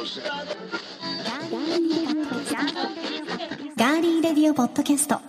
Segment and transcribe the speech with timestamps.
[0.00, 5.20] ガーリーレディオポッドキャスト。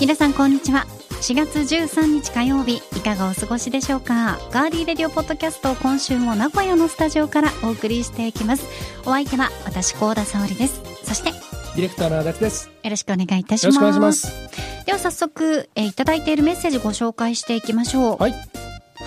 [0.00, 0.86] 皆さんこんにちは。
[1.20, 2.89] 4月13日火曜日。
[3.00, 4.38] いかがお過ごしでしょうか？
[4.52, 8.66] ガーリーレディオポッドキャスト今週も名古屋のスタジオからお送りしていきます。
[9.06, 10.82] お相手は私高田沙織です。
[11.04, 12.66] そしてディレクターの足立です。
[12.66, 14.26] よよろしくお願いいたしろしくお願いしまます。
[14.26, 14.84] す。
[14.84, 18.16] では早速、えーいただいているメッセージご紹介していきましょう。
[18.22, 18.34] はい。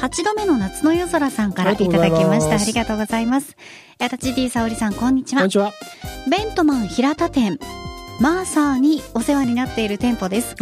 [0.01, 2.55] 8度目の夏の夜空さんからいただきました。
[2.55, 3.55] ありがとうございます。
[3.99, 5.41] えー足立 D 沙織さんこんにちは。
[5.41, 5.71] こんにちは。
[6.31, 7.59] ベントマン平田店
[8.19, 10.55] マーサーにお世話になっている店舗です。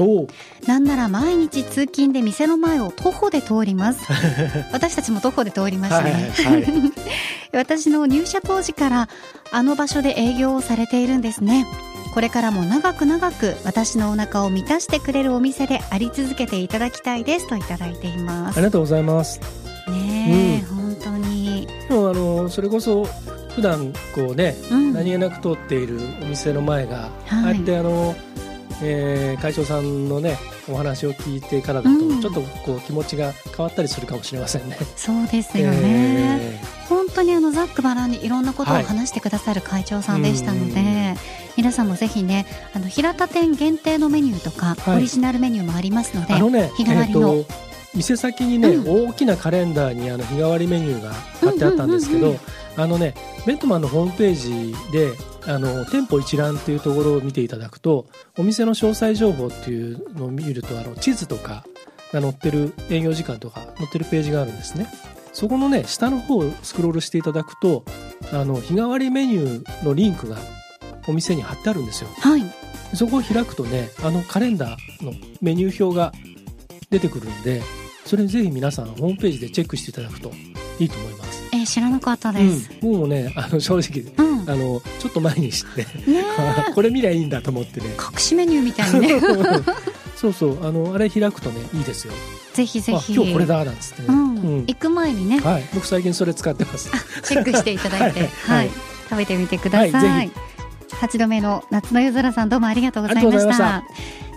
[0.68, 4.00] なんなら毎日通勤で店の前を徒歩で通ります。
[4.72, 6.66] 私たちも徒歩で通りましたね、はいはい。
[7.54, 9.10] 私の入社当時から
[9.52, 11.66] あの場所で営業をされているんですね。
[12.14, 18.58] これからも長く長く私のお腹を満たしてくれるお店であり続けていただきたいですといただいています。
[18.58, 19.40] ありがとうございます。
[19.88, 23.08] ねえ、本当に、でもあのそれこそ
[23.56, 27.44] 普段こうね、うん、何気なく通っているお店の前が、はい。
[27.44, 28.16] ああやってあの、
[28.84, 30.38] えー会長さんのね
[30.70, 32.22] お話を聞いてからだと、うん。
[32.22, 34.78] ちょっとこう気持ちが変わったりするかもしれませんね。
[34.96, 41.16] そうですよね、え本当にあのざっくばらんにいろんなことをはい話してくださる会長さんでしたので、うん。
[41.58, 44.98] 皆さんもぜひねあの平田店限定のメニューとか、はい。
[44.98, 52.40] オリジナルメニューもありますのでね、日替わりの、えーと店先にね、う大きなカレンダーにあの日替わりメニューが貼ってあったんですけど、うんうんうん
[52.78, 53.14] あのね
[53.46, 55.14] ベントマンのホームページで
[55.46, 61.66] あの店舗一覧っていうところを見ていただくとお店の詳細情報っていうのを見るとあの地図とか
[62.14, 64.88] が載ってる営業時間とか載ってるページがあるんですね。
[65.34, 67.86] そこのね下の方をスクロールしていただくと
[68.34, 70.38] あの日替わりメニューのリンクが
[71.08, 72.10] お店に貼ってあるんですよ。
[72.20, 72.44] はい。
[72.94, 76.12] そこを開くとねあのカレンダーのメニュー表が
[76.90, 77.62] 出てくるんで
[78.06, 80.32] それぜひ皆さんホームページでチェックしていただくと
[80.80, 81.31] いいと思います。
[81.62, 84.32] えー知らなかったです、うん、もうねあの正直うん。
[84.50, 85.86] あのちょっと前に知って
[86.74, 87.88] これ見りゃいいんだと思ってね。
[87.90, 89.20] 隠しメニューみたいにね。
[90.16, 90.68] そうそう。
[90.68, 92.14] あのあれ開くとねいいですよ。
[92.54, 93.14] ぜひぜひ。
[93.14, 94.36] あ今日これだなんつってね、うん。
[94.36, 94.64] うん。
[94.68, 95.40] 行く前にね。
[95.40, 96.90] はい、僕最近それ使ってます。
[97.24, 98.30] チェックしていただいて、 はい。
[98.30, 98.70] はい、はい。
[99.10, 99.92] 食べてみてください。
[99.92, 100.34] はいぜ
[101.02, 103.84] 8度目の夏の夜空さんどうもありがとうございました。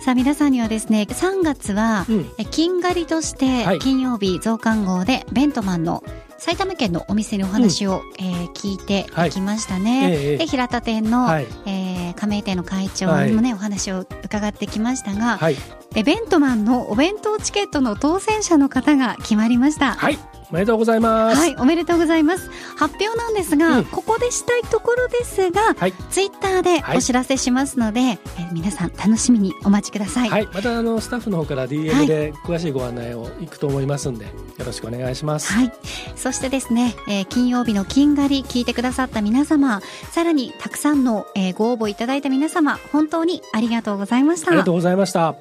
[0.01, 2.31] さあ皆さんにはですね、3月は、うん。
[2.39, 3.79] え金狩りとしてはい。
[3.79, 6.03] 金曜日増刊号でベントマンの
[6.45, 10.11] 埼玉県のお店のお話を、えー聞いていきましたね。
[10.13, 11.47] ええで平田店の、はい。
[11.65, 15.57] えー加盟店の会長にもね、お話を伺ってきましたが、はい。
[15.95, 19.95] でベントマンのお弁当チケットの当選者の方が決まりました。
[19.95, 20.19] はい
[20.51, 22.51] おめでとうございますはい、おめでとうございます。
[22.77, 30.29] 発表なんですが、うんここでしたいところですが、はいツイッターではいお知らせしますので、えー皆さん楽しみにお待ちください。
[30.29, 34.31] はい、またあのスタッフの方から DM で詳しいご案内をいくと思いますんで、よ
[34.65, 35.53] ろしくお願いします。
[35.53, 35.73] はい。
[36.17, 39.81] そしてですね、えー金曜日の金狩り聞いてくださった皆様、
[40.13, 44.71] さらにたくさんの、えーご応募いただいた皆様、本当にありがとうございましたありがと。
[44.73, 45.35] うございました。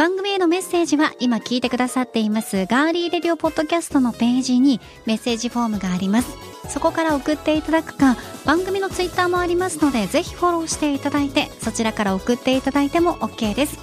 [0.00, 2.64] 番組へのメッセージは今聞いてくださっています。
[2.64, 6.38] ガーリーレディオポッドキャストのページにメッセージフォームがあります。
[6.70, 8.16] そこから送っていただくか
[8.46, 13.78] 番組のツイッターもありますのでぜひフォローしていただいてそちらから送っていただいても OK です。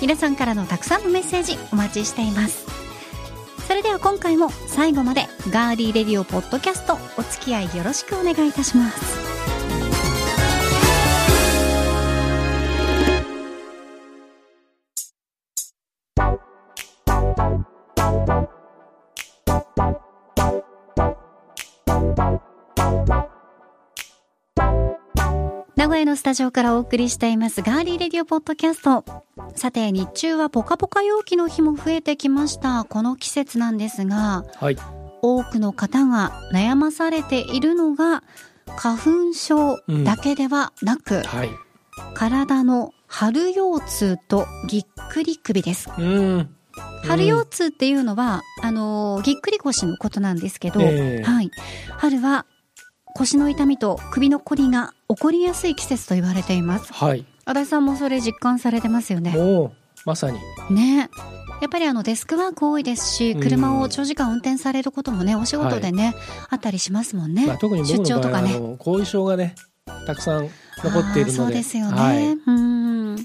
[0.00, 2.66] 皆さんからのたくさんのメッセージお待ちしています。
[3.68, 9.31] それでは今回も最後までガーリーレディオポッドキャストお付き合いよろしくお願いいたします。
[25.82, 29.04] 名古屋のスタジオからお送りしていますガーリーレディオポッドキャスト。
[29.56, 32.84] さて、日中はポカポカ陽気の日も増えてきました。
[32.84, 34.76] この季節なんですが、はい、
[35.22, 38.22] 多くの方が悩まされているのが、
[38.76, 41.50] 花粉症だけではなく、はい、
[42.14, 45.90] 体の春腰痛とぎっくり首です。
[45.98, 46.54] うん、
[47.02, 51.50] 春腰痛っていうのは、あのーぎっくり腰のことなんですけど、ええはい。
[51.98, 52.46] 春は
[53.14, 56.92] 腰の痛みと首のこりが起こりやすい季節と言われています。
[56.92, 59.34] はい、足立さんもそれ実感されてますよね。
[60.04, 60.38] まさに、
[60.70, 61.08] ね。
[61.60, 66.14] やっぱりあのデスクワーク多いですし、うん車を長時間運転されることもね、お仕事でね、
[66.50, 67.46] あったりしますもんね。
[67.46, 68.58] まあ、特に僕出張とかね。
[68.58, 69.54] の後遺症がね
[70.06, 70.48] たくさん
[70.82, 72.00] 残っているので、そうですよね。
[72.00, 73.16] はい、うん。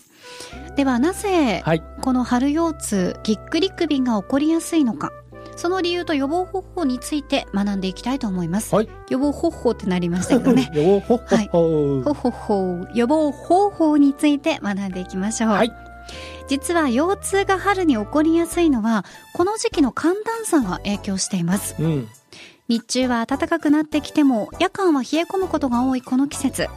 [0.75, 5.11] ではなぜ、はい、この春腰痛、ぎっくり首が起こりやすいのか。
[5.57, 8.89] その理由と予防方法について学んでいきたいと思います、はい。
[9.09, 10.69] 予防方法ってなりましたけどね。
[10.73, 15.73] よほほほほほほ予防方法について学んでいきましょう、はい。
[16.47, 21.75] 実は腰痛が春に起こりやすいのはこの時期の寒暖差が影響しています。
[21.79, 22.07] うん。
[22.69, 26.67] 日中は暖かくなってきても夜間は冷え込むことが多いこの季節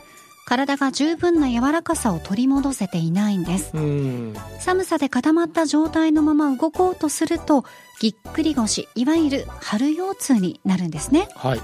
[0.50, 3.70] 体が十分な柔らかさを取り戻せていないんです。
[3.72, 4.34] うん。
[4.58, 7.64] 寒さで固まった状態のまま動こうとすると
[8.00, 11.28] ぎっくり腰いわゆる春腰痛になるんですね。
[11.36, 11.60] はい。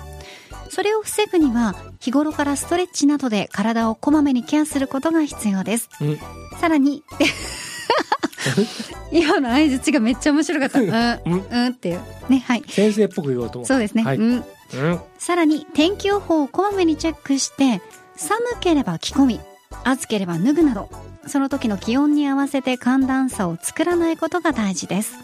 [0.71, 5.91] それを防ぐには日頃からストレッチなどで体をこまめにケアすることが必要です。
[6.01, 6.19] うん。
[6.61, 7.03] さらに
[9.11, 10.79] 今の相槌がめっちゃ面白かった。
[10.79, 10.89] うん。
[10.89, 12.01] うんうんっていう。
[12.29, 12.63] ねはい。
[12.69, 14.17] 先生っぽく言おうと思うそうですね、はい。
[14.17, 14.45] うん。
[14.75, 15.01] うん。
[15.19, 17.83] さらに天気予報をこまめにチェックして
[18.17, 19.41] 寒ければ着込み
[19.85, 20.89] 暑ければ脱ぐなど
[21.27, 25.17] その時の気温に合わせて寒暖差を作らないことが大事です。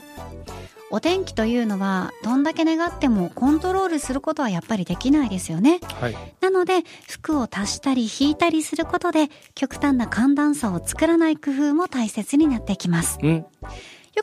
[0.94, 5.80] お天気というのはどんだけ願ってもコントロールすることはやっぱりできないですよね。
[5.94, 6.16] はい。
[6.42, 13.18] なので服を足したり引いたりすることで極端な寒暖差を作らない工夫も大切になってきます。
[13.22, 13.36] うん。
[13.36, 13.46] よ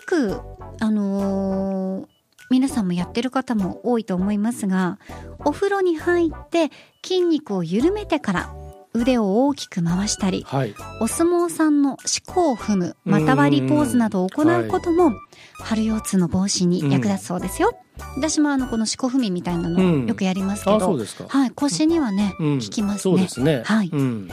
[0.06, 0.42] く
[0.80, 2.19] あのー
[2.50, 5.00] 皆さんもやってる方も多いと思いますが
[5.46, 6.72] お風呂に入って
[7.04, 8.54] 筋肉を緩めてから
[8.94, 10.74] 腕を大きく回したりはい。
[11.00, 15.14] お相撲さんの四股を踏む股割りポーズなどを行うことも
[15.60, 17.72] 春腰痛の防止に役立つそうですよ、
[18.16, 20.08] 私もあのこの四股踏みみたいなのうん。
[20.08, 21.26] よくやりますけあど、そうですか。
[21.28, 22.60] はい腰にはね、うん。
[22.60, 23.28] 効きますね。
[23.44, 23.62] ね。
[23.64, 23.90] はい。
[23.94, 24.30] うん。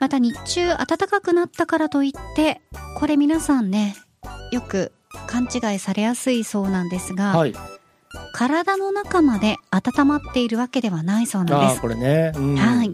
[0.00, 2.60] また日中暖かくなったからといって
[2.98, 3.96] これ皆さんね
[4.50, 4.92] よく
[5.26, 7.54] 勘違いされやすいそうなんですが、はい
[8.32, 11.80] 体の中まで温まっているわけではないそうなんです。
[11.80, 12.92] これねうんはい。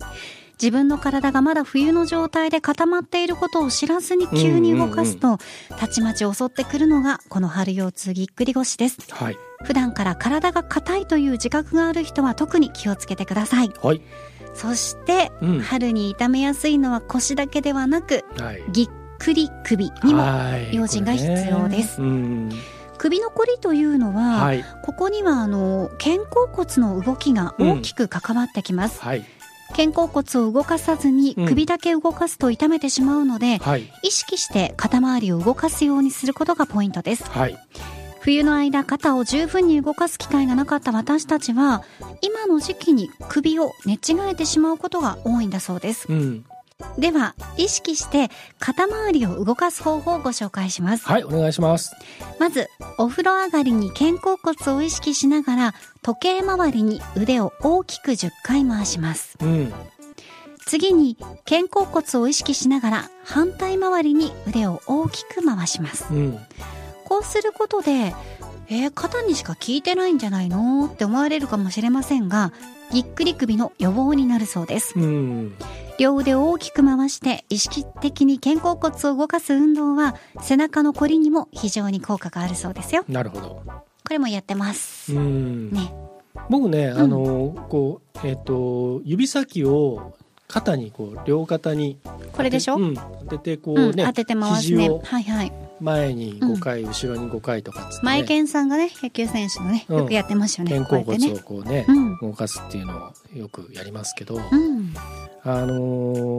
[0.60, 5.38] 自分の体がまだ冬の状態で固まっていることを知らずに急に動かすと、
[5.78, 8.98] たちまち襲ってくるのがこの春腰痛ぎっくり腰です。
[9.10, 13.70] はい普段から体が硬いという自覚がある人は特に気をつけてください。
[13.82, 14.02] はい
[14.52, 18.90] そして、うん春に痛めやすいのは腰だけではなく、はいぎっ
[19.20, 22.00] くり首にもはい用心が必要です。
[22.98, 24.64] 首のこりというのは、はい。
[24.82, 29.24] ここにはあの肩甲骨の動きが大きく関わってきます、はい。
[29.76, 31.46] 肩甲骨を動かさずにうん。
[31.46, 33.90] 首だけ動かすと痛めてしまうので、はい。
[34.02, 37.24] 意識して肩周りを動かすようにすることがポイントです。
[37.24, 37.56] はい。
[38.20, 41.84] 冬の間肩を十分に動かす機会がなかった私たちは
[42.20, 43.98] 今の時期に首を寝違
[44.30, 46.06] えてしまうことが多いんだそうです。
[46.08, 46.44] うん
[46.98, 51.06] では意識して肩周りを動かす方法をご紹介します。
[51.06, 51.92] はいお願いします。
[52.38, 52.68] まず
[52.98, 59.36] お風呂上がりに肩甲骨を意識しながら時計回りに腕を大きく10回回します。
[59.40, 59.72] うん
[60.66, 61.16] 次に
[61.48, 66.06] 肩甲骨を意識しながら反対回りに腕を大きく回します。
[66.12, 66.38] うん。
[67.06, 68.14] こうすることで
[68.72, 70.86] えー、肩にしか効いてないんじゃないの？
[70.86, 72.52] って思われるかもしれませんが
[72.92, 74.92] ぎっくり首の予防になるそうです。
[74.96, 75.56] うん
[76.00, 83.04] 両腕を大きく回して意識的に肩甲骨を動かす運動は背中のこりにも非常に効果があるそうですよ。
[83.06, 83.62] なるほど。
[83.66, 85.14] これもやってます。
[85.14, 85.70] うん。
[85.70, 85.92] ね。
[86.48, 90.14] 僕ねあのこうえっと指先を
[90.48, 91.98] 肩にこう両肩に
[92.32, 94.88] これでしょ、うん、当ててこうんうね、当てて回すね。
[94.88, 99.98] はいはい前に5回、後ろに5回とかっつって、マイね、ケンさんがね野球選手のねうん。
[99.98, 102.18] よくやってましたよね、肩甲骨をこうね、うん。
[102.20, 104.94] 動かすっていうのをよくやりますけど、うん
[105.42, 105.74] あの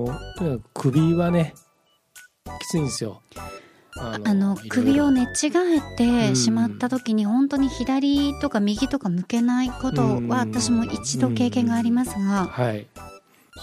[0.07, 1.53] ーとにかく首はね
[2.59, 3.21] きついんですよ。
[3.97, 4.69] ああのいろいろ。
[4.69, 6.33] 首を寝違えうん。
[6.33, 10.27] てしまった時に本当に左とか右とか向けないことうん。
[10.27, 12.45] は私も一度経験がありますが。
[12.45, 12.87] はい。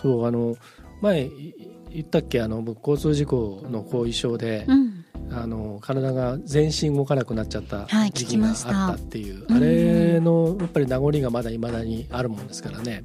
[0.02, 0.56] そうあの
[1.00, 1.54] 前い
[1.90, 2.42] 言ったっけ？
[2.42, 4.87] あの僕交通事故の後遺症で、うん
[5.32, 9.56] あの体が全身動かなくなっちゃったはい時期があったっていう、うん。
[9.56, 13.02] あれのやっぱり名残がまだいまだにあるもんですからね。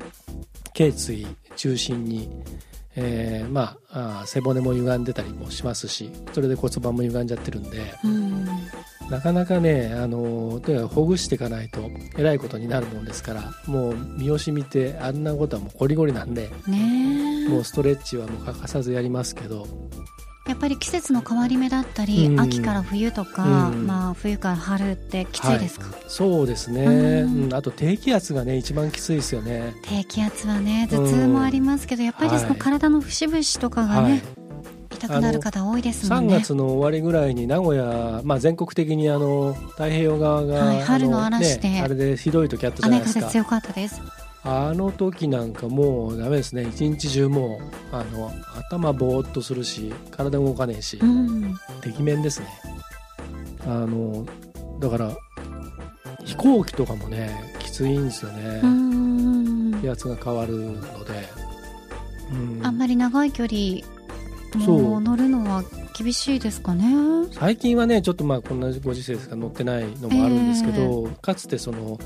[0.74, 2.30] 頸椎中心に、
[2.96, 8.48] えーまあ背骨も歪んでたりもしますしそれで骨盤も歪んじゃってるんでうん。
[9.10, 16.50] なかなかねあのとにかくほぐしていかないとえらいことになるもんですからもう見惜しみてあんなことはもうゴリゴリなんで
[17.50, 19.68] もうストレッチはもう欠かさずやりますけど
[20.48, 22.40] やっぱり季節の変わり目だったり、うん。
[22.40, 23.88] 秋から冬とか、うん。
[23.88, 27.44] まあ冬から春ってきついですか、そうですね、うん。
[27.46, 27.54] うん。
[27.54, 29.74] あと低気圧がね一番きついですよね。
[29.84, 32.58] 低気圧はね頭痛もありますけど、やっぱりそのはい。
[32.60, 34.22] 体の節々とかがね、はい。
[34.96, 43.20] 痛くなる方多いですもん3ね月の終わりぐらいに名古屋、まあ、全国的にあの太平洋側が、はい春のあ嵐でね、あれでひどい時あったじゃないですか。
[43.20, 44.02] 雨風強かったです
[44.46, 46.64] あの時なんかもうダメですね。
[46.64, 51.56] 一日中もうあの頭ぼーっとするし体動かねえしうん。
[51.82, 52.48] てきめんですね。
[53.66, 54.26] あの
[54.80, 55.16] だから
[56.26, 58.62] 飛行機とかもねきついんですよね、
[59.82, 61.30] 気圧が変わるので、
[62.32, 62.66] うん。
[62.66, 63.86] あんまり長い距離
[64.66, 65.64] もう乗るのは
[65.98, 66.86] 厳しいですかね？
[67.32, 71.98] 最近はねちょっとまあこんなご時世ですから乗ってないのもあるんですけど、かつてその、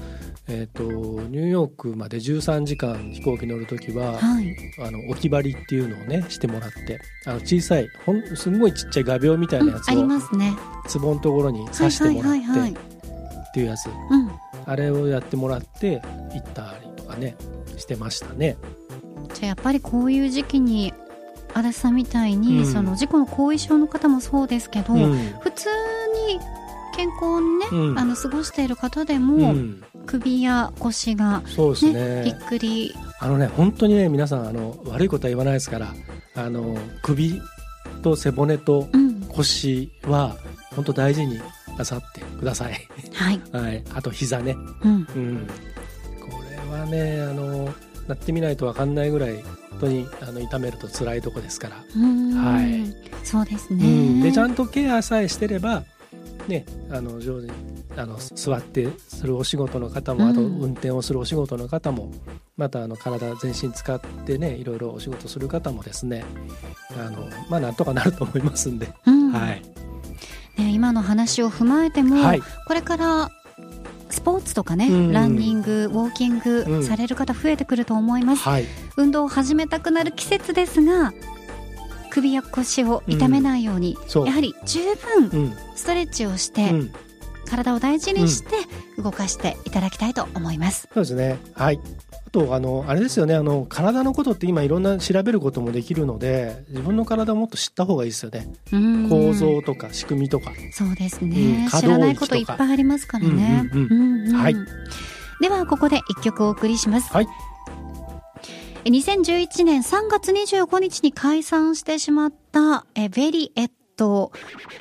[0.49, 4.55] えー、とニューヨークまで13時間飛行機乗る時ははい。
[4.79, 10.53] あの置き張りっていうのをねしてもらってあの小さいほんすんごいちっちゃい画鋲みたいなやつうんありをますね。
[10.87, 12.71] ツボのところに刺してもらはいはいはい。
[12.71, 12.87] ってはい
[13.49, 13.87] っていうやつ。
[13.87, 14.31] うん。
[14.65, 16.01] あれをやってもらって
[16.33, 17.35] 行ったりとかね
[17.77, 18.57] してましたね。
[19.33, 20.93] じゃあやっぱりこういう時期に
[21.53, 22.65] 足立さんみたいに、うん。
[22.65, 25.13] その事故の後遺症の方もそうですけど、うん。
[25.41, 25.69] 普通
[26.27, 26.39] に
[26.95, 27.99] 健康にね、うん。
[27.99, 32.23] あの過ごしている方でうも、ん、首や腰が、そうですね。
[32.23, 32.95] ひっねくり。
[33.19, 35.93] あのね本当にね皆さんあの悪いことは言わないですから
[36.35, 37.41] あの首
[38.03, 39.17] と背骨とうん。
[39.37, 40.35] 腰は
[40.75, 41.39] 本当大事に
[41.77, 42.73] なさってください。
[43.13, 45.47] はい、 はい、あと膝ね、うん、うん、
[46.19, 47.73] これはねあの
[48.07, 52.95] なってみないと分かんないぐらい本当にあの痛めると辛いとこですから、はい。
[53.23, 55.83] そうですうね、ん、でちゃんとケアさえしてれば、
[56.47, 57.53] ね、あの上手に
[57.95, 62.11] あの座ってするお仕事の方もあとうん運転をするお仕事の方も
[62.55, 66.23] またあの体全身使ってねいろいろお仕事する方もですね
[66.97, 69.31] あのまあなんとかなると思いますんで、うん。
[69.31, 69.61] はい、
[70.57, 72.41] ね、今の話を踏まえても、はい。
[72.67, 73.31] これから
[74.09, 75.11] スポーツとかね、うん。
[75.11, 76.83] ランニングウォーキングうん。
[76.83, 81.13] される方増えてくると思います、はい、運動を始めたくなる季節ですが
[82.09, 84.25] 首や腰を痛めないように、そう。
[84.27, 84.79] やはり十
[85.29, 85.53] 分うん。
[85.75, 86.91] ストレッチをしうて、ん、
[87.47, 88.55] 体を大事にして
[88.97, 91.37] 動かしていただきたいと思います、そうですね。
[91.53, 91.79] はい。
[92.25, 98.47] あと、あの、あれですよね、あの、体のことって今いろんな調べることもできるので、自分の体をもっと知った方がいいですよね。
[98.71, 99.09] うん。
[99.09, 100.51] 構造とか仕組みとか。
[100.71, 101.29] そうですうん。
[101.29, 104.29] ね、可知らないこといっぱいありますからね、うんうんうん。
[104.29, 104.55] うんはい。
[105.39, 107.25] ではここで一曲お送りします、はい。
[107.25, 107.27] え
[108.89, 114.31] 2011年3月25日に解散してしまったえベリエット。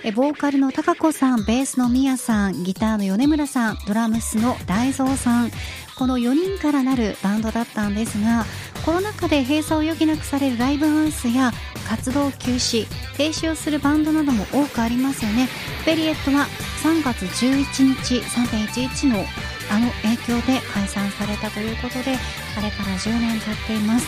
[0.04, 5.50] えボーカルの高子さんベースのミヤさんギターの米村さんドラムスの大蔵さん。
[5.98, 8.44] この4人からなるバンドだったんですが
[8.84, 11.52] コロナ禍で閉鎖を余儀なくされるライブハウスや
[11.88, 12.86] 活動休止
[13.16, 15.48] 停止をするバンドなども多くありますよね。
[15.86, 16.46] ベリエットは
[16.82, 19.25] 3月11日3.11の
[19.70, 22.16] あの影響で解散されたということで
[22.56, 24.06] あれから10年経っています。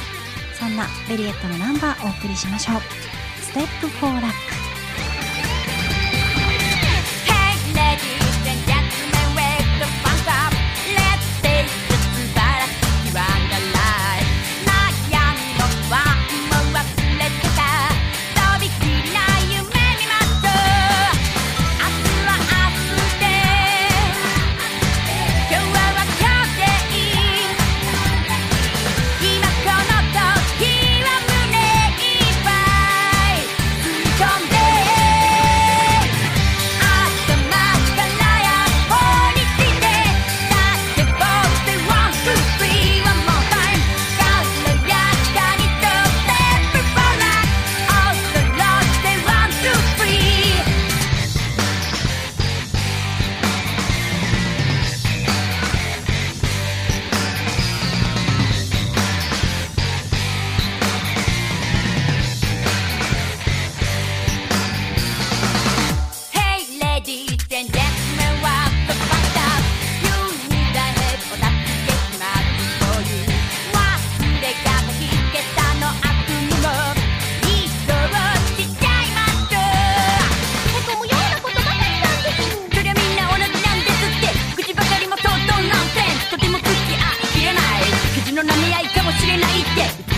[0.59, 2.81] そんなベリエットのナンバーお送りしましょう。
[3.43, 4.68] ステップ4ラック。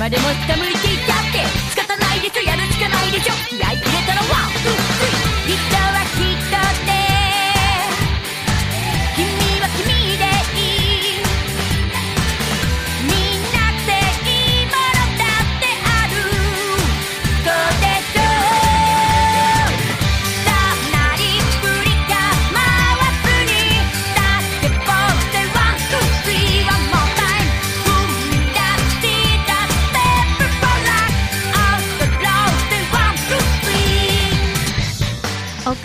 [0.01, 3.35] までも下向いていたって仕方ないでしょやるしかないでしょ。
[3.51, 6.30] 気合い入れたら one two three 人は人で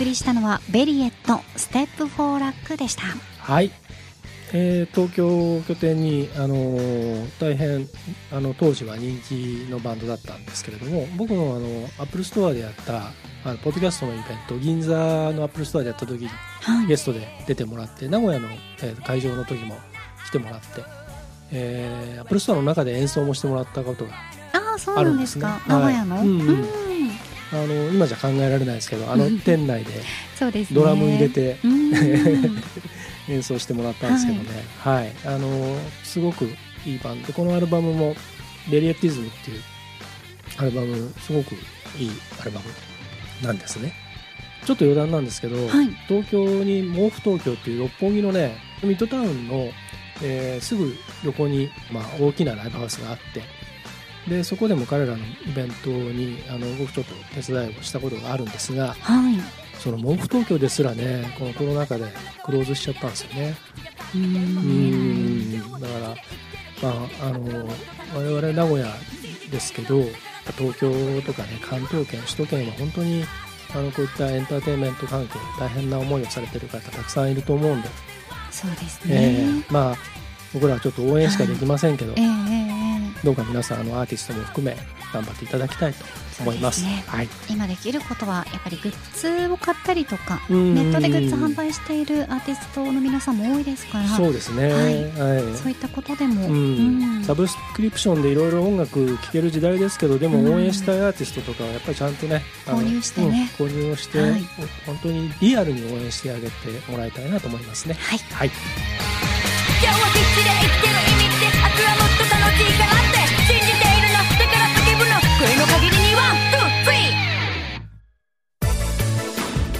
[0.06, 3.02] りしたのはベリエットステップフォーラックでした。
[3.40, 3.70] はい。
[4.52, 7.88] えー東京を拠点に、あのー大変
[8.32, 11.66] あの当時は人気のバンドだったんですけれども僕のあの
[11.98, 13.12] アップルストアでやった
[13.44, 16.86] あのポッドキャストのイベント銀座のアップルストアでやった時にはい。
[16.86, 18.48] ゲストで出てもらって名古屋の、
[18.82, 19.76] えー会場の時も
[20.26, 20.66] 来てもらって、
[21.50, 24.12] えーアップルストアの中で演奏もしてもらったことが
[24.52, 25.56] ああそうなんですか。
[25.56, 25.74] あるんですね。
[25.74, 26.40] 名古屋の、うん。
[26.40, 26.85] うん
[27.52, 29.40] あの今じゃ考えられないですけどあのうん。
[29.40, 29.90] 店内で
[30.72, 31.92] ドラム入れてうん。
[33.28, 35.12] 演奏してもらったんですけどね、はい。
[35.24, 36.44] あのすごく
[36.84, 37.26] いいバンド。
[37.28, 38.14] でこのアルバムも
[38.70, 39.60] 「デリエティズム」っていう
[40.58, 41.54] アルバムすごく
[41.98, 42.10] いい
[42.40, 42.66] アルバム
[43.46, 43.92] なんですね。
[44.64, 45.88] ちょっと余談なんですけど、はい。
[46.08, 49.70] 東京に毛布東京っていう六本木のねミッドタウンの、
[50.22, 53.42] えーすぐ横に、まあ、大きなライブハウスがあって
[54.28, 59.36] でそこでも彼らのイベントにあの僕ちょっと手伝いをしたことがあるんですがはい。
[59.78, 62.06] その毛布東京ですらねこのコロナ禍で
[62.44, 63.54] クローズしちゃったんですよね。
[64.14, 64.22] うん。
[64.22, 65.62] ん。
[65.72, 66.08] だから、
[66.82, 67.68] まあ、あの
[68.14, 68.86] 我々名古屋
[69.50, 70.02] ですけど
[70.56, 70.90] 東京
[71.22, 73.24] とかね関東圏首都圏は本当に
[73.74, 77.88] あのこういったエンターテインメント関係大変な思いをされてる方たくさんいると思うんで、
[78.50, 79.96] そうですえねーまあ
[80.54, 82.75] 僕らはちょっと応援しかできませんけど、ええええええ
[83.24, 84.76] どうか皆さんあのアーティストも含め
[85.12, 86.04] 頑張っていただきたいと
[86.40, 86.82] 思います。
[86.84, 87.04] ね。
[87.06, 94.08] はい、今できることはやっぱりグッズを買ったりとかネネットでグッズ販売しているアーティストの皆さんも多いですから。
[94.08, 95.42] そうですね、はい。
[95.42, 95.54] はい。
[95.56, 100.54] そういったことでも、サブスクリプションでいろいろ音楽聴ける時代ですけどでもうん。
[100.54, 103.50] 応援したいアーティストとかはやっぱりちゃんとね購入してね。
[103.58, 103.66] うん。
[103.66, 104.44] 購入をして、はい。
[104.84, 106.52] 本当にリアルに応援してあげて
[106.90, 107.94] もらいたいなと思いますね。
[107.94, 108.18] はい。
[108.32, 108.50] はい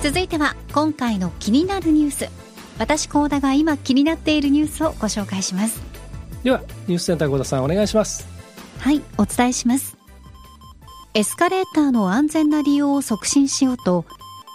[0.07, 2.29] 続いては今回の気になるニュース。
[2.79, 5.83] 私高田が今気になっているニュースをご紹介します。
[6.45, 8.25] ではニュースセンター小田さんお願いします。
[8.79, 9.97] はいお伝えします。
[11.15, 14.05] エスカレーターの安全な利用を促進しようと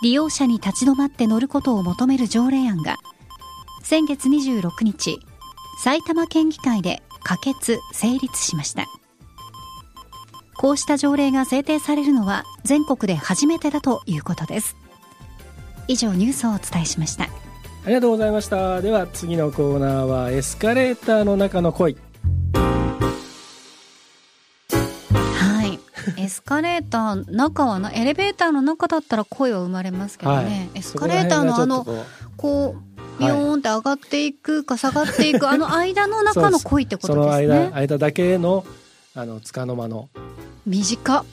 [0.01, 2.95] 利用者に立ち止まって乗ることを求める条例案が
[3.83, 5.19] 先月26日
[5.83, 8.85] 埼玉県議会で可決成立しました。
[10.55, 14.77] こうした条例が制定されるのは全国で初めてだということです
[15.87, 21.97] 以上ニュースをお伝えしましたありがとうございましたでは次のコーナーはエスカレーターの中の恋
[24.71, 25.79] はい。
[26.17, 30.69] エスカレーター、中はな、エレベーターの中だったら声は生まれますけどね。
[30.73, 31.85] エスカレーターのあの、
[32.37, 37.71] こう、ビヨーンって上がっていくか下がっていく、あの間の中の恋ってことそのです間ね。
[37.73, 38.65] 間だけの
[39.13, 40.09] あの束の間の
[40.65, 41.25] 短っ。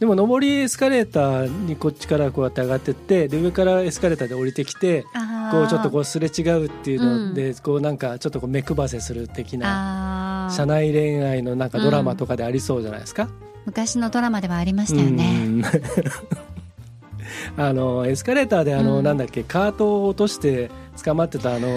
[0.00, 5.04] でも上りエスカレーターにこっちからこうやって上がってってで上からエスカレーターで降りてきて
[5.50, 13.28] こうちょっとこうすれ違うっていうので、こうなんかちょっとこう目配せする的な社内恋愛のなんかドラマとかでありそうじゃないですか？
[13.64, 15.46] 昔のドラマではありましたようね。
[15.46, 15.62] ん。
[17.56, 19.04] あのエスカレーターであの、うん。
[19.04, 20.70] なんだっけカートを落として
[21.04, 21.68] 捕まってたあの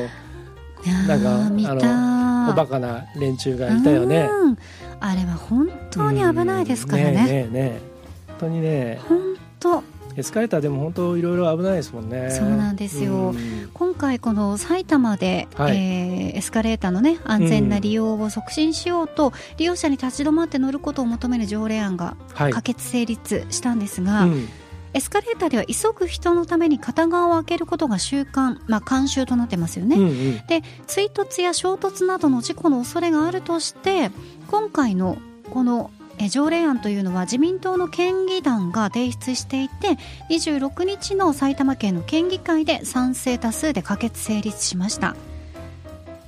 [1.08, 1.74] なんかあー見た
[2.52, 4.30] おバカな連中がいたよね。
[4.32, 4.58] うん。
[5.00, 7.24] あれは本当に危ないですからうんね。
[7.24, 7.89] ねえねえね
[8.40, 9.20] 当にね本
[9.60, 9.84] 当。
[10.16, 12.30] エスカレーターでも本当いろいろ危ないですもんね。
[12.32, 13.30] そうなんですよ。
[13.30, 13.70] うん。
[13.74, 15.78] 今回この埼玉で、はい。
[15.78, 22.54] えーエスカレーターのね安全な利用を促進しようと、利用者に立ち止まって乗ることを求める条例案がはい。
[22.54, 24.50] 可決成立したんですが、うん。
[24.94, 30.48] エスカレーターでは急ぐ人のために片側を開けることが習慣、まあ、慣習となってますよね、うんうん。
[30.48, 34.10] で追突や衝突などの事故の恐れがあるとして
[34.48, 35.18] 今回の
[35.52, 39.98] このえ条例案というのは自民党の県議団が提出していて
[40.30, 45.16] 26日の埼玉県の県議会で賛成多数で可決成立しました。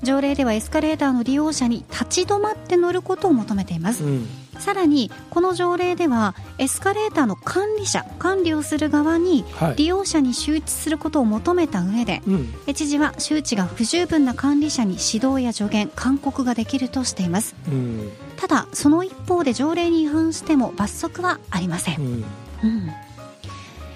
[0.03, 4.03] 条例ではエスカレーターの利用者に立ち止まって乗ることを求めています。
[4.03, 4.40] うん。
[4.61, 9.75] さらにこの条例ではエスカレーターの管理者管理をする側にはい。
[9.75, 12.53] 利用者に周知することを求めた上でうん。
[12.67, 17.55] え知事は周知が不十分な管理者に指導や助言勧告ができるとしています。
[17.67, 18.11] うん。
[18.37, 22.25] ただその一方で条例に違反しても罰則はありません、うん。
[22.63, 22.91] うん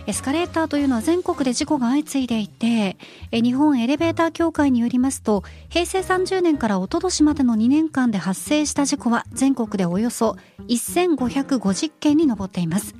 [0.07, 2.97] エスカレーターというのは全国で事故が相次いでいて
[3.31, 10.37] 日本エレベーター協会によりますと平成30年から一昨年までの2年間で発生した事故は全国でおよそ
[10.67, 12.93] 1550件に上っています。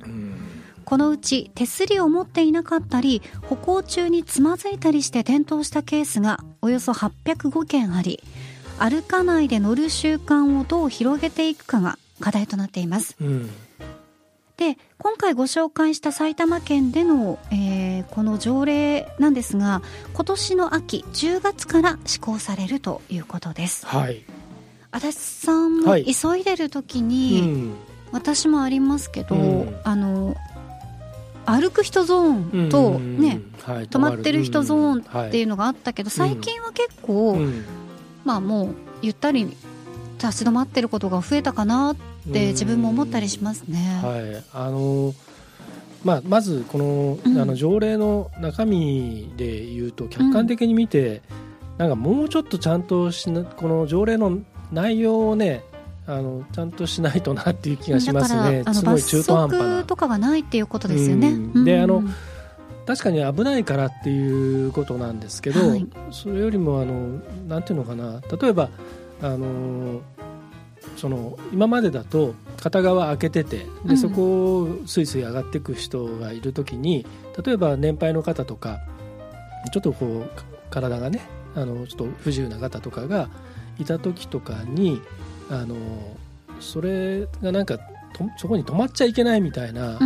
[0.84, 8.22] このうち手すりを持っていなかったり歩行中につまずいたりして転倒したケースがおよそ805件あり
[8.78, 13.16] 歩かないで乗る習慣をどう広げていくかが課題となっています。
[13.20, 13.50] うん。
[14.56, 19.82] で今回ご紹介した埼玉県での、えーこの条例なんですが
[20.14, 23.84] 今年の秋10月から施行されるということです。
[23.86, 24.22] はい、
[24.90, 26.04] 足立さんもはい。
[26.04, 27.74] 急いでる時うに、ん。
[28.12, 29.80] 私もありますけど、うん。
[29.84, 30.34] あの
[31.44, 37.64] 歩く人ゾーンとうんね、はい、止まってる人ゾーンっていううのがあったけど最近は結構、んうん。
[38.24, 44.00] まあもうゆったり立ち止まってることが増えたかなって自分も思ったりしますね。
[44.02, 45.14] はい、あの
[46.04, 47.38] まあ、まずこの,、うん。
[47.38, 51.22] あの条例の中身で言うと客観的に見て、
[51.78, 54.38] なんかもうちょっとちゃんとしなこの条例の
[54.70, 55.64] 内容をね
[56.06, 58.62] あのちゃんとしないとなっていう気がしますね。
[58.72, 59.76] すごい中罰途半端な。
[59.78, 61.28] 則とかがないっていうことですよね。
[61.30, 61.64] うん。
[61.64, 62.14] であのうん
[62.86, 65.84] 確かに危ないからっていうことなんですけど、はい。
[66.12, 68.20] それよりもあのなんていうのかな。
[68.40, 68.70] 例えば
[69.20, 70.00] あの
[70.96, 77.06] その今までだと片側開けててで、うんそこをスイスイ上がっていく人がいるときに
[77.44, 78.80] 例えば年配の方とか
[79.72, 81.20] ちょっとこうか体がね
[81.54, 83.28] あのちょっと不自由な方とかが
[83.78, 85.00] いた時とかに
[85.50, 85.76] あの
[86.60, 89.98] それがなんかとそこに止まっちゃいけないみたいな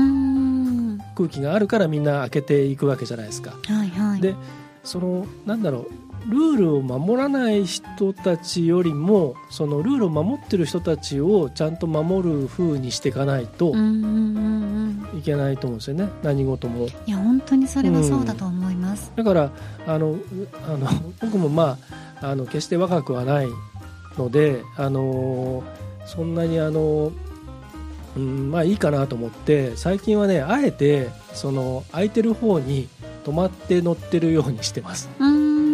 [1.15, 3.53] 空気があるからみんな開けていくわけじゃないですか。
[3.67, 4.21] はいはい。
[4.21, 4.35] で
[4.83, 15.19] そのなんだろうルールを守らない人たちよりもそのルールを守ってる人たちをちゃんと守る風にしていかないとうんうんうんうん。
[15.19, 16.87] いけないと思うんですよね何事も。
[17.07, 19.11] いや本当にそれはそうだと思います。
[19.17, 19.51] だから
[19.87, 20.21] あのう
[20.69, 20.89] あの
[21.21, 21.79] 僕もま
[22.21, 23.49] ああの決して若くはない
[24.19, 25.65] のであの
[26.07, 27.13] そんなにあの
[28.17, 32.89] うんまあいいかなと思って最近はねあえてその空いてる方に
[33.25, 35.09] 止まって乗ってるようにしてます。
[35.19, 35.30] うーん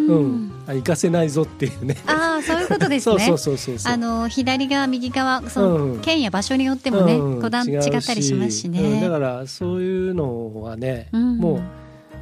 [0.07, 1.97] うん、あ行かせないぞっていうね。
[2.07, 3.19] ああそういうことですね。
[3.27, 3.93] そうそうそうそう。
[3.93, 8.81] あの左側右側その、うん県や場所によってもね、うんこだ違うったりしますしね。
[8.81, 11.61] うんだからそういうのはね、うんも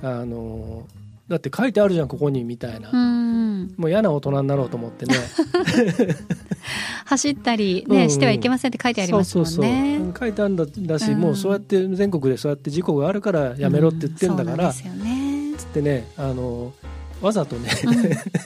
[0.02, 0.86] うあの
[1.28, 5.14] だって書いてあるじゃんここにみたいな、うんもう嫌な大人になろうと思ってね。
[7.06, 9.50] 走ったりね、うんしてはいけませんって書いてありますもんね。
[9.50, 15.54] そうそうそう書いてあるんだだし、うんもうそうやって全国でそうやって事故があるからやめろって言ってんだから、うんそうなんですよね。
[15.56, 16.72] つってねあの
[17.24, 17.94] わざとね、うん。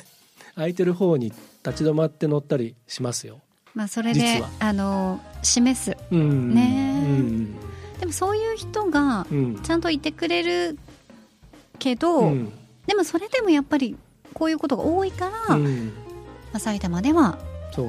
[0.54, 1.32] 空いてる方に
[1.64, 3.40] 立ち止まって乗ったりしますよ。
[3.74, 5.96] まあそれであの示す。
[6.12, 7.02] うん、ね。
[7.04, 7.54] うん。
[7.98, 9.60] でもそういう人がうん。
[9.62, 10.78] ちゃんといてくれる
[11.80, 12.52] けど、うん。
[12.86, 13.96] でもそれでもやっぱり
[14.32, 15.92] こういうことが多いから、まうん。
[16.52, 17.36] あ、埼玉では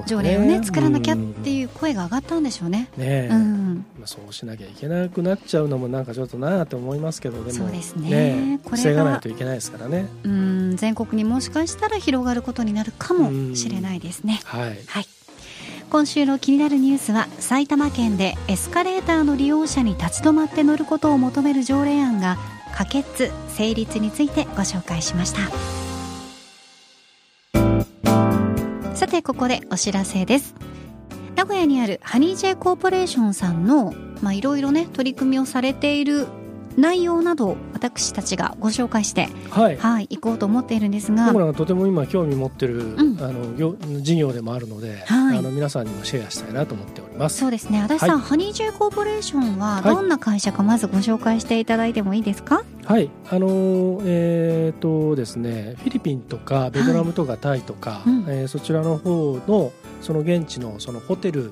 [0.06, 2.90] 条例をね作らなきゃってうんいう声が上がったんでしょうね。
[2.98, 7.52] ねえ、うん、まあ、そうしなきゃいけなくなっちゃうのもなんかちょっとなと思いますけどでも。
[7.52, 8.10] そうですね。
[8.12, 10.08] えこれが防がないといけないですからね。
[10.24, 14.40] うん全国にもしかしたら広がることになるかもしれないですね。
[14.44, 14.80] はい。
[14.88, 15.08] はい。
[15.90, 22.38] 今週の気になるニュースは埼玉県でエスカレーターの利用者に立ち止まって乗ることを求める条例案が
[22.76, 25.79] 可決成立についてご紹介しました
[29.20, 30.56] てここでお知らせです。
[31.36, 36.28] 名古屋にあるハニージェイコーポレーションさんのまあいろいろね取り組みをされている
[36.78, 39.78] 内容などを私たちがご紹介してはい。
[39.78, 43.18] はい行こうと思っているんですが僕らがとても今興味持ってる、ん。
[43.22, 45.38] あの業事業でもあるので、はい。
[45.38, 47.38] あの皆さんにもシェアしたいなと思っております。
[47.38, 47.82] そうですね。
[47.82, 48.30] 足立さん、はい。
[48.30, 49.96] ハニー J コーポレーションははい。
[49.96, 53.10] どんな会社かまずご紹介していただいてもいいですか、はい。
[53.30, 58.26] あのえっ、とですねフィリピンとかベトナムとかタイとか、うん。
[58.28, 61.52] えーそちらの方のその現地のそのホテル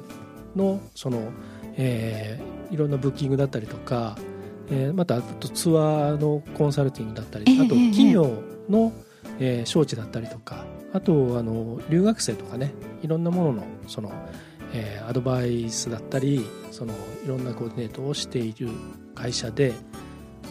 [0.55, 1.31] のその、
[1.75, 4.17] えーいろんなブッキングだったりとか、
[4.69, 8.91] えーまたあとツアーのコンサルティングだったり、あとええええ企業の、
[9.39, 14.11] えー招致だったりとかあとあの留学生とかねいろんなもののその、
[14.73, 18.69] えーアドバイスだったりそのいろんなコーディネートをしている
[19.15, 19.73] 会社で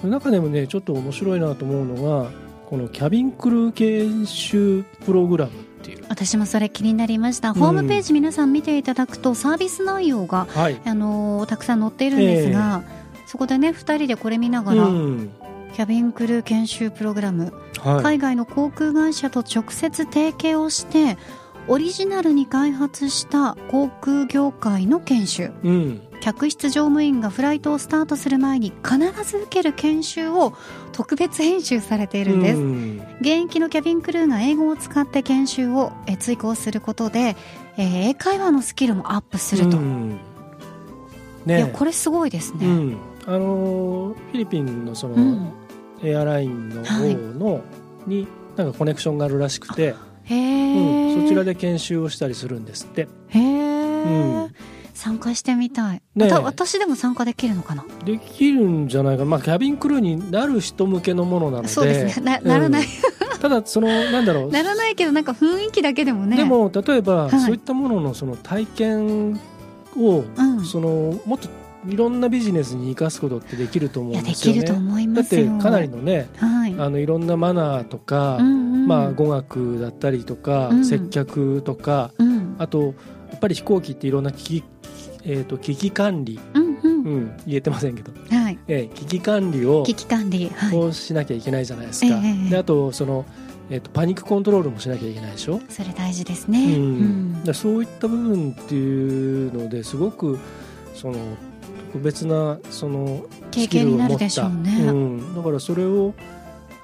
[0.00, 2.30] その中でもねちょっと面白いなと思うのが
[2.68, 6.04] このキャビンクルー研修プログラムっていう。
[6.08, 10.80] 私もそれ気になりました、ホームページ皆さん見ていただくとサービス内容が、はい。
[10.84, 12.82] あのーたくさん載っているんですが、
[13.26, 15.30] そこでね2人でこれ見ながら、うん。
[15.74, 18.02] キャビンクルー研修プログラム、はい。
[18.02, 21.18] 海外の航空会社と直接提携をして
[21.68, 25.50] オリジナルに開発した航空業界の研修。
[25.64, 26.02] うん。
[26.20, 30.54] 客室乗務員がフライトをスタートする前に必ず受ける研修を
[30.92, 33.02] 特別編集されているんです、うん。
[33.20, 37.36] 現役のキャビンクルーが英語を使って研修をえー追加をすることで、
[37.76, 40.18] えー英会話のスキルもアップすると、うん。
[41.46, 45.52] いやねこれすごいですね、うんあのーフィリピンのその、うん。
[46.02, 46.98] エアラインの方
[47.38, 47.62] の、
[48.06, 49.94] になんかコネクションがあるらしくて、
[50.30, 54.08] うん、そちらで研修をしたりするんですって、へえ、う
[54.48, 54.54] ん。
[54.92, 57.84] 参加してみたい、ねた私でも参加できるのかな？
[58.04, 61.68] できるんじゃないかまあキャビンクルーになる人向けのものなので。
[61.68, 62.26] そうですね。
[62.26, 62.86] なならない、う
[63.36, 64.50] んただそのなんだろう。
[64.52, 66.36] ならないけどなんか雰囲気だけでもね。
[66.36, 67.40] でも例えば、はい。
[67.40, 69.40] そういったもののその体験
[69.96, 70.64] を、うん。
[70.64, 71.48] そのもっと
[71.88, 74.34] いろんなビジネスに生かすことってできると思いうやんでよね。
[74.34, 76.74] ですきると思いだってかなりのねはい。
[76.78, 78.86] あのいろんなマナーとか、うんうん。
[78.86, 80.84] まあ、語学だったりとか、うん。
[80.84, 82.56] 接客とかうん。
[82.58, 82.94] あと
[83.30, 84.64] やっぱり飛行機っていろんな危機,、
[85.24, 87.04] えー、と危機管理、うんうん。
[87.06, 88.58] うん、言えてませんけど、はい。
[88.68, 90.76] ええ危機管理を危機管理はい。
[90.76, 92.16] をしなきゃいけないじゃないですか。
[92.16, 93.24] ええであとその、
[93.70, 95.60] えー、とパニックコントロールもしなきゃいけないでしょ？
[95.68, 96.76] それ大事ですね。
[96.76, 96.98] ううん。
[96.98, 100.38] んだからそういった部分っていうのですごく
[100.94, 101.55] その特
[101.94, 104.70] 別なその経験になるでしょうね。
[104.70, 105.22] スキルを持った。
[105.26, 106.14] うん、だからそれを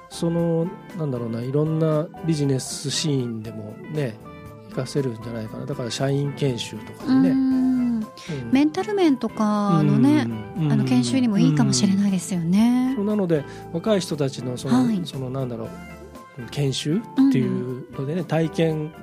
[0.09, 4.15] そのなんだろうないろんなビジネスシーンでもね
[4.65, 5.65] 活かせるんじゃないかな。
[5.65, 7.99] だから社員研修とかでね、うん。
[7.99, 8.03] うん。
[8.51, 10.71] メンタル面とかのね、うん。
[10.71, 12.95] あの研修にもいいかもしれないですよね。
[12.95, 15.01] なので若い人たちのその,、はい。
[15.05, 15.69] そのなんだろう
[16.49, 18.93] 研修っていうのでね、体験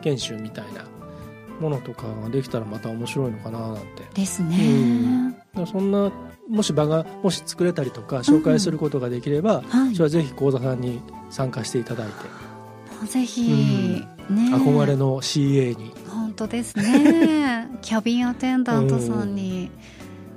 [0.00, 0.84] 研修みたいな
[1.60, 4.02] ものとかができたらまた面白いのかななんて。
[4.14, 4.48] ですうん。
[4.48, 5.21] ね、だから
[5.66, 6.10] そんな
[6.48, 9.94] もし場がもし作れたりとか紹介することができれば、はい。
[9.94, 14.54] それはぜひ講座さんに参加していただいて、ぜひ、ね。
[14.54, 15.92] 憧れの CA に。
[16.08, 17.68] 本当ですね。
[17.82, 19.70] キャビンアテンダントさんに、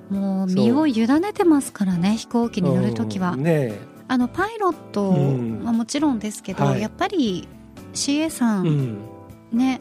[0.10, 3.44] もう身を委ねてますからね飛行機に乗るときは、うん。
[3.44, 3.74] ね
[4.08, 5.64] あのパイロットうん。
[5.64, 6.82] はもちろんですけど、はい。
[6.82, 7.48] やっぱり
[7.94, 9.00] CA さ、ん、
[9.52, 9.80] ね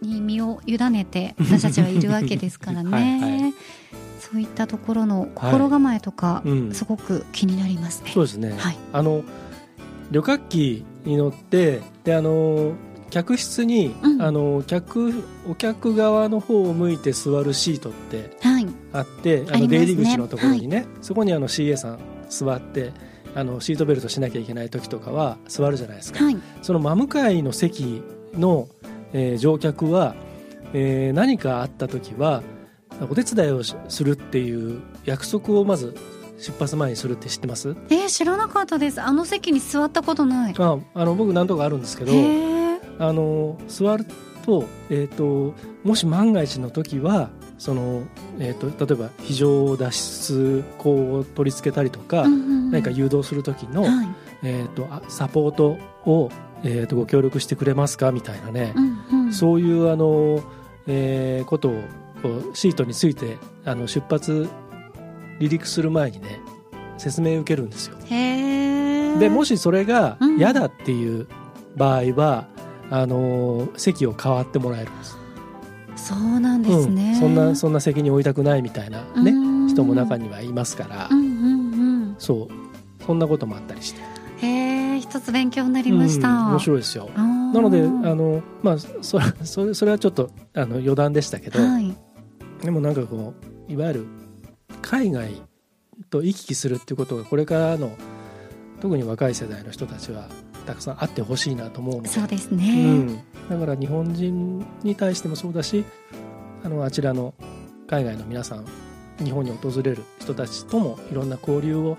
[0.00, 2.90] に身を委ねて私たちはいるわけですからね。
[3.20, 3.54] はいはい
[4.20, 6.74] そういったところの心構えとか、うん。
[6.74, 8.10] すごく気になりますね。
[8.12, 8.76] そうですね、はい。
[8.92, 9.24] あの
[10.10, 12.74] 旅客機に乗ってであの
[13.10, 14.22] 客室に、うん。
[14.22, 19.60] あの客お客側の方を向いて座るシートってはい、あってあありますね。
[19.60, 22.92] の出入り口のところにねそこにあの CA さん座って
[23.34, 28.02] あのシートベルトしなきゃいけない時とかは座るじゃないですか、はい、その真向かいの席
[28.34, 28.68] の、
[29.12, 30.14] えー乗客は、
[30.72, 32.42] えー何かあった時は
[33.08, 35.96] お手伝いをしするっていう約束をまず
[36.38, 37.76] 出発前にするって知ってます？
[37.90, 39.00] えー、知らなかったです。
[39.00, 40.54] あの席に座ったことない。
[40.58, 42.12] ああの僕何とかあるんですけど。
[42.98, 44.04] あの座る
[44.44, 48.02] と,、えー、ともし万が一の時はその、
[48.38, 54.08] えー、と例えば非常脱出口を取り付けたりとか、うんうんうん何か誘導する時の、はい。
[54.44, 56.30] えー、とあサポートを、
[56.62, 58.12] えー、とご協力してくれますか？
[58.12, 59.32] みたいなね、うんうん。
[59.32, 60.40] そういうあの、
[60.86, 61.82] えーことを
[62.22, 64.48] こうシートについてあの出発
[65.38, 66.40] 離陸する前にね
[66.98, 67.96] 説明を受けるんですよ。
[69.18, 71.26] でもしそれがうん嫌だっていう
[71.76, 72.48] 場合は、
[72.90, 75.16] あの席を代わってもらえるんです。
[75.96, 77.12] そうなんですね。
[77.14, 81.26] うんそんなそんな責任を負いたくないみたいなねうん人も中にはいますから、うんうんう
[82.12, 82.16] ん。
[82.18, 84.00] そうそんなこともあったりして、
[84.46, 86.28] へえ、一つ勉強になりました。
[86.28, 87.08] うん面白いですよ。
[87.16, 91.96] ななのであのまあそれそれそれはちょっとあの余談でしたけど、はい。
[92.62, 93.34] でもなんかこ
[93.68, 94.06] ういわゆる
[94.82, 95.42] 海外
[96.10, 97.96] と行き来するっていうことがこれからの
[98.80, 100.28] 特に若い世代の人たちは
[100.66, 102.98] たくさんあってほしいなと思うのでそうですうね。
[102.98, 103.16] ん、
[103.48, 105.84] だから日本人に対してもそうだし
[106.64, 107.34] あのあちらの
[107.86, 108.66] 海外の皆さん
[109.18, 111.96] 日本に訪れる人たちともいろんな交流を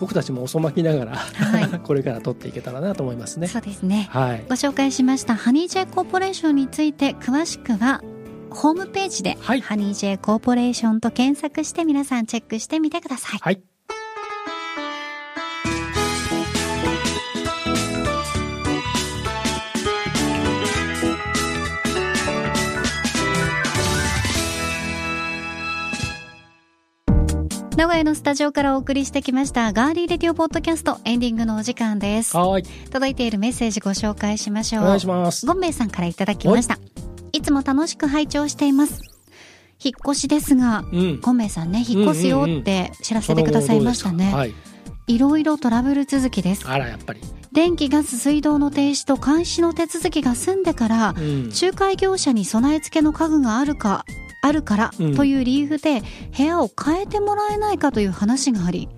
[0.00, 3.48] 僕たちも遅まきながら、はい これから取っていけたらなと思いますね。
[3.48, 4.08] そうですね。
[4.10, 8.00] はい、ご紹介しましたハニー J コーポレーションについて詳しくは
[8.50, 13.40] ホームページで、はいハニー J コーポレーションと検索して皆さんチェックしてみてください。
[13.40, 13.62] はい
[27.76, 32.36] 名古屋のスタジオからお送りしてきましたガーリーレディオポッドキャストエンディングのお時間です。
[32.36, 34.82] はい届いているメッセージご紹介しましょう。
[34.82, 35.46] お願いします。
[35.46, 36.76] ゴンベイさんからいただきました。
[37.32, 39.00] いつも楽しく拝聴しています。
[39.82, 44.54] 引っ越しですが、うん、さんね、引っ越すよって知らせてくださいましたね。
[45.06, 46.68] い、いろいろトラブル続きです。
[46.68, 47.20] あらやっぱり、
[47.52, 54.04] 電気、ガス、水道の停止と監視の手続きが済んでから、うん仲介業者に備え付けの家具があるか、
[54.48, 56.02] あるからうんという理由で
[56.36, 58.88] 部屋を変えてもらえないかという話があり、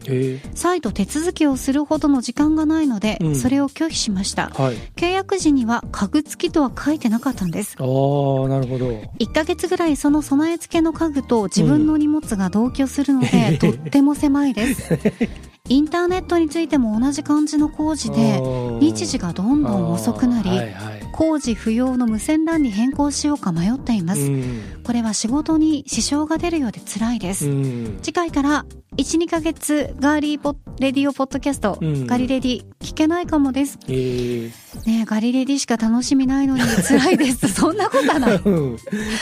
[0.54, 4.50] 再度手続きをするほどの時間がないのでう、んそれを拒否しました。
[4.50, 7.76] はい、契約時には家具付きとは書いてなかったんです。
[7.78, 8.90] ああなるほど。
[9.18, 14.98] 1ヶ月ぐらいその備え付けの家具と自分の荷物が同居するので、とっても狭いです。
[15.68, 18.40] インターネットについても同じ感じの工事で、
[18.80, 24.82] 日時がどんどん遅くなり、あーはいはい工事不要の無線 LAN に変更しようか迷っています、うん。
[24.84, 27.98] これは仕事に支障が出るようで辛いです、うん。
[28.02, 28.64] 次回から
[28.96, 32.06] 12ヶ月ガーリーポレディオポッドキャスト、うん。
[32.06, 33.78] ガリレディ聞けないかもです。
[33.86, 34.50] えー。
[34.86, 37.48] ねえガリレディしか楽しみないのに 辛いです。
[37.48, 38.40] そんなことはない。
[38.44, 38.76] うん。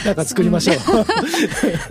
[0.05, 0.74] なんか作りましょ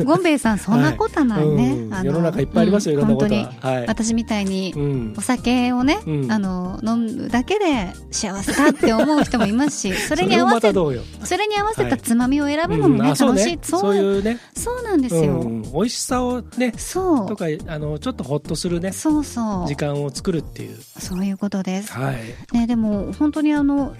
[0.01, 0.05] う。
[0.05, 1.93] ゴンベイさんそんなことはないね、うん。
[1.93, 3.41] あの世の中いっぱいありますよ、いろんなことは。
[3.41, 3.73] 本当に。
[3.73, 3.85] はい。
[3.87, 5.13] 私みたいにうん。
[5.17, 6.31] お酒をね、うん。
[6.31, 10.73] あの飲むだけで幸せだって思う人もいますし それに合もわせ。
[10.73, 13.59] それに合わせたつまみを選ぶのもね、楽しいね。
[13.61, 14.39] そういうね。
[14.55, 20.77] そうなんですよ、うん美味しさをね、そうとか、あの、ちょっとほっとするね、そうそう時間を作るっていう。
[20.99, 22.15] そういうことですはい。
[22.53, 23.93] ねでも本当にあの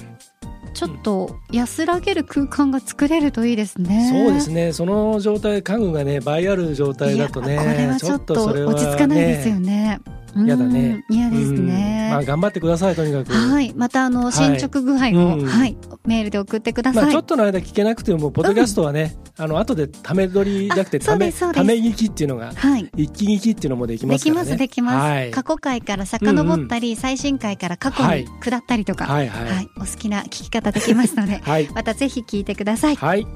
[0.74, 4.74] ちょっと安らげる空間が作れるといいですねそうですね。
[4.74, 10.00] その状態、家具がね、倍ある状態だとね、ちょっと落ち着かないですよね
[10.46, 11.04] 嫌だね。
[11.10, 11.68] うん嫌ですうん。
[11.68, 13.34] ね、まあ、頑張ってください、とにかく。
[13.34, 13.74] はい。
[13.76, 15.46] またあの進捗具合を、うん。
[15.46, 15.78] はい。
[16.06, 22.90] メールで送ってください、まあ、ちょっとの間聞けなくても、ポッドキャストはね、あの、後でため撮りじゃなくて、ため、ため聞きっていうのが、はい。
[22.96, 24.46] 一気聞きっていうのもできまですきま。
[24.46, 25.32] すできます、はい。
[25.32, 29.52] 過去回から遡ったり、最新回から過去はいに下ったりとか、はいはい。
[29.52, 31.70] はい、お好きな聞き方できますので はい。
[31.74, 32.96] またぜひ聞いてください。
[32.96, 33.28] はい。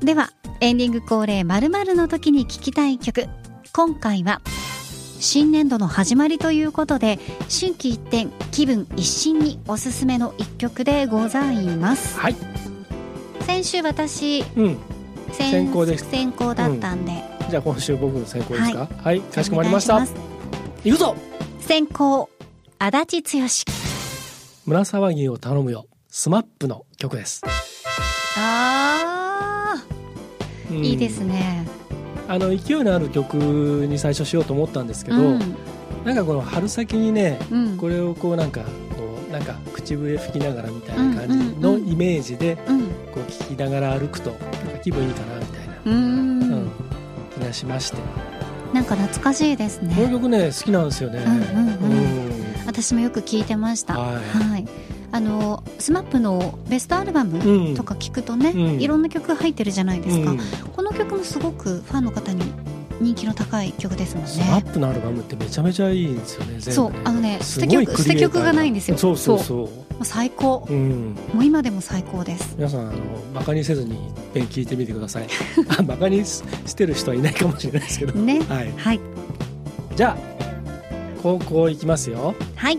[0.00, 3.26] ではエンディング恒例〇〇の時に聴きたい曲。
[3.72, 4.40] 今回は
[5.22, 12.36] 新年度の始まりということで心機一転気分一新におすすめの一曲でございますはい。
[13.46, 14.76] 先週私うん。
[15.32, 17.12] 先先行です先行だったんで、
[17.48, 18.78] じゃあ今週僕の先行ですか？
[18.80, 19.20] ははい。
[19.20, 20.00] かしこまりました。
[20.84, 21.16] 行くぞ
[21.60, 22.28] す先行
[22.78, 23.42] 足立剛
[24.66, 25.86] 胸騒ぎを頼むよ。
[26.08, 27.42] スマップの曲です。
[28.36, 31.20] あー、うんいいです。
[31.20, 31.61] ね
[32.28, 35.38] あの、勢いのある曲に最初しようと思ったんですけど、うん。
[36.04, 37.76] なんかこの春先にね、うん。
[37.76, 38.66] これをこうなんか、こ
[39.28, 42.82] う、なんか口笛吹きながらみたいな感じのイメージで、うん。
[42.82, 46.42] こう聞きながら歩くと、なんか気分いいかなみたいな、うーん。
[46.42, 46.70] うん
[47.34, 47.98] 気がしまして。
[48.72, 51.22] なんか懐かしいですこのね曲ね、好きなんですよね。
[51.26, 52.32] うんうん
[52.64, 53.98] 私もよく聞いてました。
[53.98, 54.64] ははい
[55.12, 60.38] あの SMAPのベストアルバムうんとか聞くとね、うんいろんな曲入ってるじゃないですか、うん
[60.74, 62.42] この曲もすごくファンの方に
[63.00, 66.54] 人気の高い曲ですもんスマねップのアルバムってめちゃめちゃいいんですよね。
[66.54, 69.58] ねそうあのね捨て曲捨て曲がないんですよそうそうそう。
[69.58, 69.66] も
[70.00, 71.16] う最高うん。
[71.34, 72.92] もう今でも最高です皆さんあの
[73.34, 75.26] バカにせずに一遍聞いてみてください。
[75.78, 78.12] あバカにししてる人はいないかもしれないですけど。
[78.18, 78.72] ねはい。
[78.76, 79.00] はい
[79.96, 80.32] じゃあ
[81.22, 82.34] 高校行きますよ。
[82.54, 82.78] はい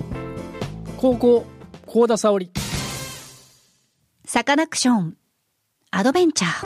[0.98, 1.46] 高校
[1.94, 2.50] 高田沙織。
[4.26, 5.16] サカナクション
[5.92, 6.66] アドベンチャー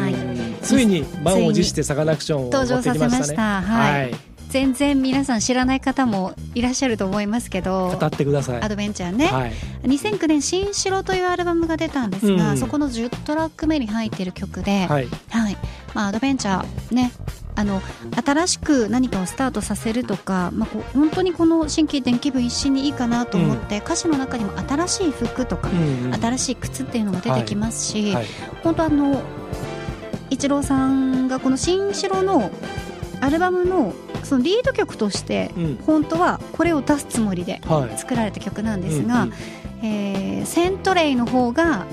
[0.00, 2.98] はいついに満を持してサカナクションを持って登きましたね。
[3.00, 4.14] 場させましたはいはい。
[4.48, 8.62] 全然皆さん知らない方もいらっしゃると思いますけど語ってください。
[8.62, 9.52] アドベンチャーね、はい。
[9.82, 15.58] 2009年「新城」というアルバムが出たんですが、うんそこの10トラック目に入っている曲で、はいはい。
[15.92, 17.12] まあ、アドベンチャーね
[17.56, 17.80] あの
[18.24, 28.26] 新しく何かをスタートさせるとか、まあ、こう本当にこの心機一転気分一新にいいかなと思って、歌詞の中にも新しい服とか、うんうん新しい靴っていうのが出てきますし、はい。
[28.62, 29.22] 本当あの
[30.30, 32.50] イチローさんがこの「新城」の
[33.20, 35.78] アルバムのそのリード曲としてうん。
[35.86, 37.98] 本当はこれを出すつもりではい。
[37.98, 39.34] 作られた曲なんですが、うんうん
[39.82, 41.86] えーセントレイの方が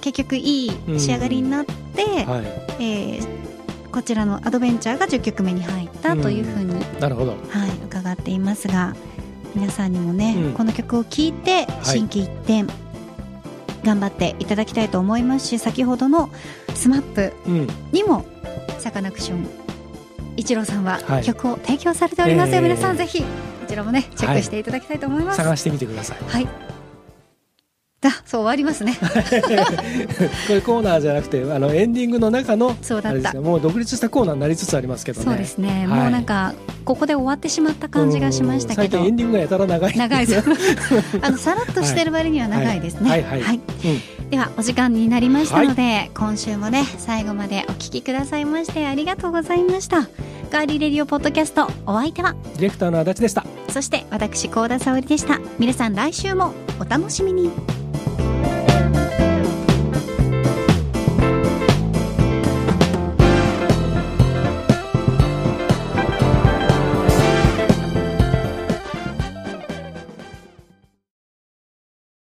[0.00, 2.44] 結局いい仕上がりになって、はい。
[2.78, 3.47] えー
[3.92, 7.32] こちらのアドベンチャーが10曲目に入ったというふうに、なるほど。
[7.32, 7.38] はい、
[7.84, 8.94] 伺っていますが
[9.54, 12.64] 皆さんにもね、うんこの曲を聴いて心機一転、
[13.84, 16.28] 頑張っていただきたいと思いますし先ほどの
[16.68, 17.68] SMAP うん。
[17.92, 18.24] にも
[18.78, 19.48] サカナクション
[20.36, 23.26] 一郎さんははい曲を提供されておりますよ、えー皆さんぜひこ
[23.68, 25.36] ちらもねチェックしていただきたいと思います。
[25.36, 26.18] 探してみてください。
[26.26, 26.48] はい。
[28.00, 28.96] だ、そう終わりますね。
[30.46, 35.86] これコーナーじゃなくてあのエンディングの中のそうだったもう独立したコーナーになりつつありますけどねそうですね。
[35.88, 39.16] はいもうなんかここで終わってしまった感じがしましたけどエン。
[39.16, 40.50] ディングがやたら長い長いです。
[41.20, 43.10] あのさらっとしてる割には長いですね。
[43.10, 50.06] はいはいはいうんではお時間になりましたので、今週もね最後までお聞きくださいましてありがとうございました。
[50.50, 55.40] ガーリーレディオポッドキャストお相手はディレクターの足立でしたそして私高田沙織でした。
[55.58, 57.50] 皆さん来週もお楽しみに。